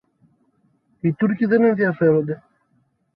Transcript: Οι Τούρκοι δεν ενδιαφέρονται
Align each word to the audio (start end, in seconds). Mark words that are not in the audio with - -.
Οι 0.99 1.13
Τούρκοι 1.13 1.45
δεν 1.45 1.61
ενδιαφέρονται 1.63 2.43